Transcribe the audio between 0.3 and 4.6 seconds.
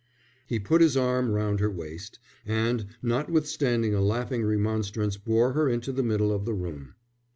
'"He put his arm round her waist, and notwithstanding a laughing